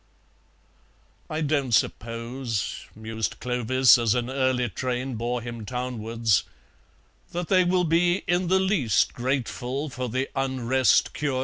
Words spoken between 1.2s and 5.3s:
"I don't suppose," mused Clovis, as an early train